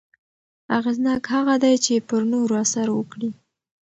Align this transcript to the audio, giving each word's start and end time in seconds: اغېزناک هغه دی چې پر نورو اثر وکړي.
اغېزناک 0.77 1.23
هغه 1.35 1.55
دی 1.63 1.75
چې 1.85 1.93
پر 2.07 2.21
نورو 2.31 2.55
اثر 2.63 2.87
وکړي. 2.93 3.29